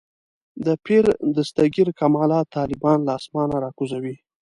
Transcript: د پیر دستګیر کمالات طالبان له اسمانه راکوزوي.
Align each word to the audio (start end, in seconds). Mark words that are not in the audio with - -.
د 0.65 0.67
پیر 0.85 1.03
دستګیر 1.35 1.87
کمالات 1.99 2.45
طالبان 2.57 2.99
له 3.07 3.11
اسمانه 3.19 3.55
راکوزوي. 3.63 4.15